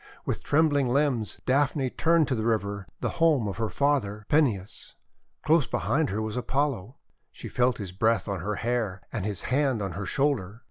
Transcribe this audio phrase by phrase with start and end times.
[0.25, 4.95] With trembling limbs Daphne turned to the river, the home of her father, Peneus.
[5.43, 6.97] Close be hind her was Apollo.
[7.31, 10.59] She felt his breath on her DAPHNE 335 hair and his hand on her shoulder.